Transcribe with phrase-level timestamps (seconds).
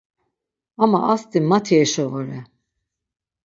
[0.83, 2.39] Ama asti mati eşo vore.